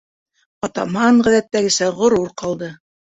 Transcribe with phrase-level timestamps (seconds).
[0.67, 2.73] Атаман ғәҙәттәгесә ғорур ҡалды: